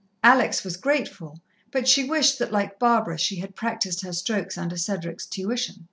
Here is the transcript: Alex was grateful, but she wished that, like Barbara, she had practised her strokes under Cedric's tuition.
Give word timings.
Alex 0.23 0.63
was 0.63 0.77
grateful, 0.77 1.37
but 1.69 1.87
she 1.87 2.03
wished 2.03 2.39
that, 2.39 2.51
like 2.51 2.79
Barbara, 2.79 3.19
she 3.19 3.35
had 3.35 3.53
practised 3.55 4.01
her 4.01 4.13
strokes 4.13 4.57
under 4.57 4.75
Cedric's 4.75 5.27
tuition. 5.27 5.75